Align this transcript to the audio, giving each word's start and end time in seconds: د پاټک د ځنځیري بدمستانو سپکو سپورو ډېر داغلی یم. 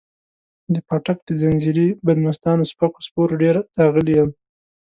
د 0.73 0.75
پاټک 0.87 1.17
د 1.25 1.29
ځنځیري 1.41 1.87
بدمستانو 2.05 2.69
سپکو 2.71 2.99
سپورو 3.07 3.39
ډېر 3.43 3.55
داغلی 3.77 4.13
یم. 4.19 4.29